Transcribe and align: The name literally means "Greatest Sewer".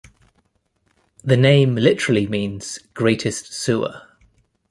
The 1.23 1.37
name 1.37 1.75
literally 1.75 2.25
means 2.25 2.79
"Greatest 2.95 3.53
Sewer". 3.53 4.01